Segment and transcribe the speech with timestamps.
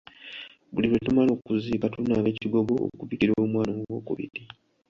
[0.73, 4.41] Buli lwe tumala okuziika tunaaba ekigogo okubikira omwana ow'okubiri.